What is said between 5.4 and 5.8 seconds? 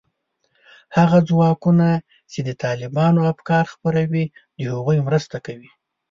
کوي